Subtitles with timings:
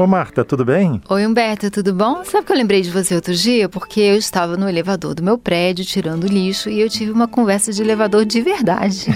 [0.00, 1.02] Ô Marta, tudo bem?
[1.10, 2.24] Oi Humberto, tudo bom?
[2.24, 3.68] Sabe que eu lembrei de você outro dia?
[3.68, 7.70] Porque eu estava no elevador do meu prédio tirando lixo e eu tive uma conversa
[7.70, 9.06] de elevador de verdade.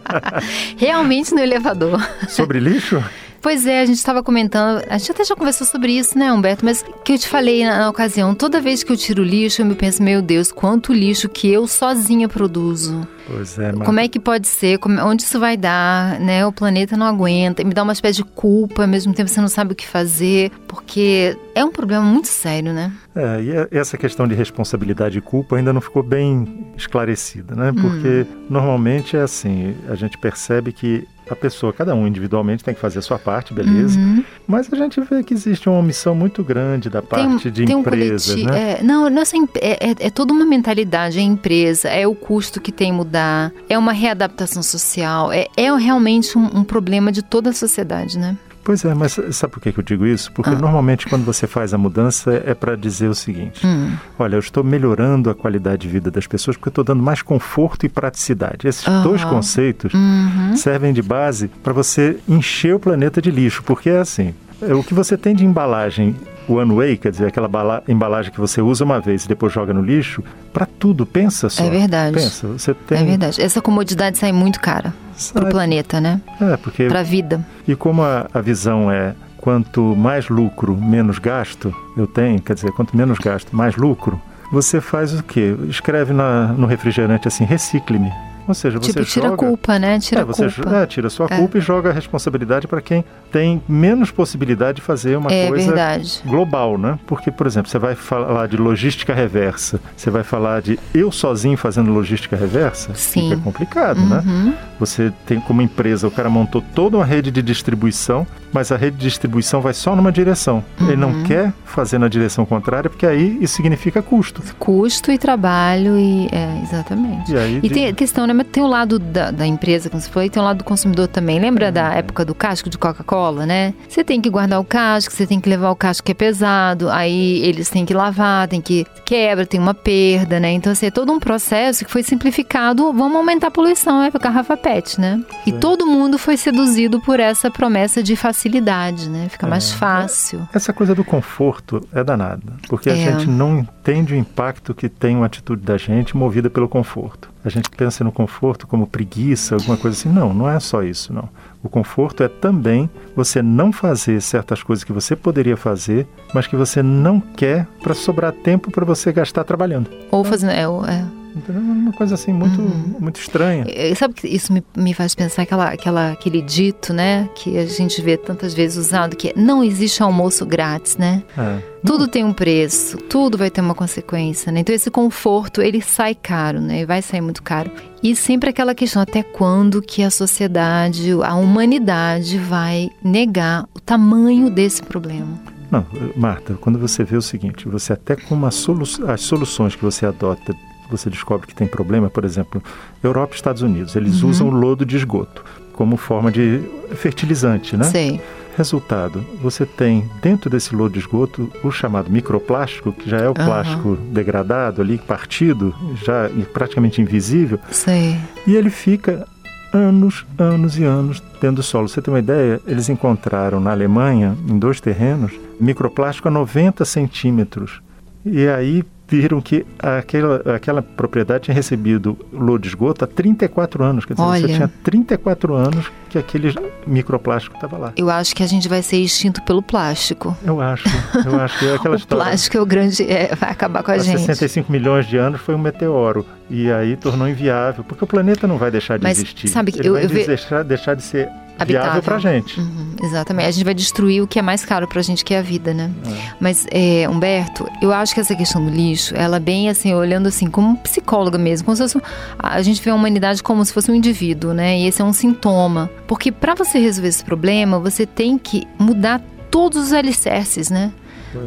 [0.78, 2.00] Realmente no elevador.
[2.28, 3.02] Sobre lixo?
[3.46, 6.64] Pois é, a gente estava comentando, a gente até já conversou sobre isso, né, Humberto?
[6.64, 9.66] Mas que eu te falei na, na, ocasião, toda vez que eu tiro lixo, eu
[9.66, 13.06] me penso, meu Deus, quanto lixo que eu sozinha produzo.
[13.24, 14.78] Pois é, Como é que pode ser?
[14.78, 16.18] Como, onde isso vai dar?
[16.18, 16.44] Né?
[16.44, 17.62] O planeta não aguenta.
[17.62, 20.50] Me dá uma espécie de culpa, ao mesmo tempo você não sabe o que fazer,
[20.66, 22.92] porque é um problema muito sério, né?
[23.14, 27.72] É, e é, essa questão de responsabilidade e culpa ainda não ficou bem esclarecida, né?
[27.72, 28.46] Porque hum.
[28.50, 33.00] normalmente é assim, a gente percebe que a pessoa, cada um individualmente tem que fazer
[33.00, 33.98] a sua parte, beleza?
[33.98, 34.24] Uhum.
[34.46, 37.80] Mas a gente vê que existe uma omissão muito grande da parte tem, de tem
[37.80, 38.72] empresas, um né?
[38.72, 42.70] É, não, nossa, é, é, é, toda uma mentalidade, é empresa, é o custo que
[42.70, 47.52] tem mudar, é uma readaptação social, é, é realmente um, um problema de toda a
[47.52, 48.36] sociedade, né?
[48.66, 50.32] Pois é, mas sabe por que eu digo isso?
[50.32, 50.56] Porque ah.
[50.56, 53.92] normalmente quando você faz a mudança é para dizer o seguinte: hum.
[54.18, 57.22] olha, eu estou melhorando a qualidade de vida das pessoas porque eu estou dando mais
[57.22, 58.66] conforto e praticidade.
[58.66, 59.04] Esses uhum.
[59.04, 60.56] dois conceitos uhum.
[60.56, 64.82] servem de base para você encher o planeta de lixo, porque é assim: é, o
[64.82, 66.16] que você tem de embalagem
[66.48, 69.82] one way, quer dizer, aquela embalagem que você usa uma vez e depois joga no
[69.82, 71.64] lixo, para tudo, pensa só.
[71.64, 72.14] É verdade.
[72.14, 72.98] Pensa, você tem...
[72.98, 73.40] É verdade.
[73.40, 74.94] Essa comodidade sai muito cara
[75.32, 76.20] para o planeta, né?
[76.40, 76.86] É, porque...
[76.86, 77.44] Para a vida.
[77.66, 82.72] E como a, a visão é quanto mais lucro, menos gasto eu tenho, quer dizer,
[82.72, 84.20] quanto menos gasto, mais lucro,
[84.50, 85.56] você faz o quê?
[85.68, 88.10] Escreve na, no refrigerante assim, recicle-me.
[88.46, 89.98] Ou seja, você tipo, tira joga, a culpa, né?
[89.98, 90.76] Tira é, você, culpa.
[90.76, 91.36] É, tira a sua é.
[91.36, 95.66] culpa e joga a responsabilidade para quem tem menos possibilidade de fazer uma é coisa
[95.66, 96.22] verdade.
[96.24, 96.98] global, né?
[97.06, 101.56] Porque, por exemplo, você vai falar de logística reversa, você vai falar de eu sozinho
[101.56, 103.30] fazendo logística reversa, Sim.
[103.30, 104.22] fica complicado, né?
[104.24, 104.44] uhum.
[104.44, 104.58] né?
[104.78, 108.96] Você tem como empresa, o cara montou toda uma rede de distribuição, mas a rede
[108.96, 110.62] de distribuição vai só numa direção.
[110.80, 110.86] Uhum.
[110.86, 111.24] Ele não uhum.
[111.24, 114.42] quer fazer na direção contrária, porque aí isso significa custo.
[114.58, 117.32] Custo e trabalho e é, exatamente.
[117.32, 118.32] E, aí, e tem a questão, né?
[118.36, 120.64] Mas tem o lado da, da empresa, como você falou, e tem o lado do
[120.64, 121.38] consumidor também.
[121.38, 121.96] Lembra da uhum.
[121.96, 123.72] época do casco de Coca-Cola, né?
[123.88, 126.90] Você tem que guardar o casco, você tem que levar o casco que é pesado,
[126.90, 130.52] aí eles têm que lavar, tem que quebra, tem uma perda, né?
[130.52, 132.92] Então, assim, é todo um processo que foi simplificado.
[132.92, 135.22] Vamos aumentar a poluição, é para garrafa PET, né?
[135.46, 139.28] E todo mundo foi seduzido por essa promessa de facilidade, né?
[139.30, 139.50] Fica é.
[139.50, 140.46] mais fácil.
[140.52, 142.96] Essa coisa do conforto é danada, porque a é.
[142.96, 147.35] gente não entende o impacto que tem uma atitude da gente movida pelo conforto.
[147.46, 150.08] A gente pensa no conforto como preguiça, alguma coisa assim.
[150.08, 151.28] Não, não é só isso, não.
[151.62, 156.56] O conforto é também você não fazer certas coisas que você poderia fazer, mas que
[156.56, 159.88] você não quer para sobrar tempo para você gastar trabalhando.
[160.10, 160.50] Ou fazendo.
[160.50, 162.96] É, é então, é uma coisa assim muito, uhum.
[162.98, 163.66] muito estranha.
[163.94, 167.28] Sabe que isso me, me faz pensar aquela, aquela, aquele dito, né?
[167.34, 171.22] Que a gente vê tantas vezes usado, que é, não existe almoço grátis, né?
[171.36, 171.58] É.
[171.84, 174.60] Tudo tem um preço, tudo vai ter uma consequência, né?
[174.60, 176.86] Então esse conforto, ele sai caro, né?
[176.86, 177.70] Vai sair muito caro.
[178.02, 184.48] E sempre aquela questão, até quando que a sociedade, a humanidade vai negar o tamanho
[184.48, 185.38] desse problema?
[185.70, 185.84] Não,
[186.16, 190.06] Marta, quando você vê o seguinte, você até com uma solu as soluções que você
[190.06, 190.54] adota
[190.90, 192.62] você descobre que tem problema, por exemplo,
[193.02, 194.30] Europa e Estados Unidos, eles uhum.
[194.30, 195.44] usam lodo de esgoto
[195.76, 196.62] como forma de
[196.96, 197.84] fertilizante, né?
[197.84, 198.20] Sim.
[198.56, 203.28] Resultado, você tem dentro desse lodo de esgoto o chamado microplástico, que já é o
[203.28, 203.34] uhum.
[203.34, 207.60] plástico degradado ali, partido, já praticamente invisível.
[207.70, 208.18] Sim.
[208.46, 209.28] E ele fica
[209.74, 211.86] anos, anos e anos dentro do solo.
[211.86, 212.58] Você tem uma ideia?
[212.66, 217.82] Eles encontraram na Alemanha, em dois terrenos, microplástico a 90 centímetros.
[218.26, 224.04] E aí viram que aquela, aquela propriedade tinha recebido lodo de esgoto há 34 anos.
[224.04, 226.54] Quer dizer, Olha, você tinha 34 anos que aquele
[226.86, 227.92] microplástico estava lá.
[227.96, 230.36] Eu acho que a gente vai ser extinto pelo plástico.
[230.44, 230.88] Eu acho,
[231.24, 232.24] eu acho que é aquela o história.
[232.24, 234.20] Plástico é o grande, é, vai acabar com a há gente.
[234.20, 238.58] 65 milhões de anos foi um meteoro e aí tornou inviável, porque o planeta não
[238.58, 239.48] vai deixar de Mas, existir.
[239.48, 241.28] Sabe, Ele eu, vai eu deixar, deixar de ser
[241.64, 242.60] viável para gente.
[242.60, 243.46] Uhum, exatamente.
[243.46, 245.42] A gente vai destruir o que é mais caro para a gente, que é a
[245.42, 245.90] vida, né?
[246.06, 246.32] É.
[246.38, 250.50] Mas, é, Humberto, eu acho que essa questão do lixo, ela bem assim, olhando assim,
[250.50, 252.00] como psicóloga mesmo, como se fosse,
[252.38, 254.78] a gente vê a humanidade como se fosse um indivíduo, né?
[254.78, 255.90] E esse é um sintoma.
[256.06, 260.92] Porque para você resolver esse problema, você tem que mudar todos os alicerces, né?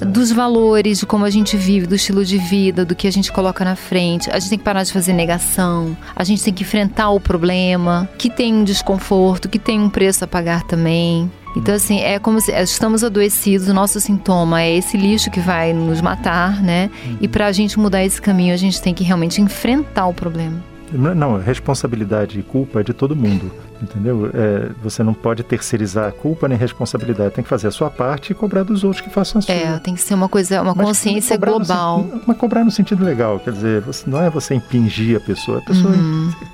[0.00, 0.04] É.
[0.04, 3.32] dos valores, de como a gente vive, do estilo de vida, do que a gente
[3.32, 4.30] coloca na frente.
[4.30, 8.08] A gente tem que parar de fazer negação, a gente tem que enfrentar o problema,
[8.18, 11.30] que tem um desconforto, que tem um preço a pagar também.
[11.54, 15.72] Então, assim, é como se estamos adoecidos, o nosso sintoma é esse lixo que vai
[15.72, 16.90] nos matar, né?
[17.20, 20.62] E para a gente mudar esse caminho, a gente tem que realmente enfrentar o problema.
[20.92, 23.50] Não, responsabilidade e culpa é de todo mundo.
[23.82, 24.30] Entendeu?
[24.32, 27.34] É, você não pode terceirizar a culpa nem responsabilidade.
[27.34, 29.52] Tem que fazer a sua parte e cobrar dos outros que façam a sua.
[29.52, 32.04] É, tem que ser uma coisa, uma mas consciência global.
[32.04, 35.58] No, mas cobrar no sentido legal, quer dizer, você, não é você impingir a pessoa,
[35.58, 35.92] a pessoa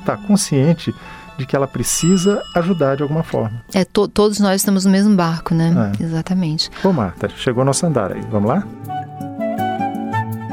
[0.00, 0.22] está uhum.
[0.22, 0.94] consciente
[1.36, 3.62] de que ela precisa ajudar de alguma forma.
[3.74, 5.92] É, to, todos nós estamos no mesmo barco, né?
[6.00, 6.02] É.
[6.02, 6.70] Exatamente.
[6.82, 8.22] Bom, Marta, chegou nosso andar aí.
[8.30, 8.66] Vamos lá?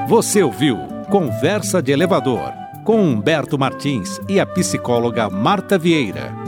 [0.08, 0.78] Você ouviu
[1.10, 6.45] Conversa de Elevador com Humberto Martins e a psicóloga Marta Vieira.